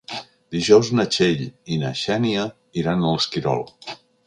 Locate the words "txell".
1.17-1.43